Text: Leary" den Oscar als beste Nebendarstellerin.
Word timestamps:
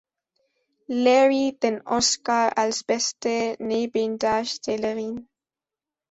Leary" 0.87 1.55
den 1.61 1.85
Oscar 1.87 2.57
als 2.57 2.83
beste 2.83 3.55
Nebendarstellerin. 3.59 5.29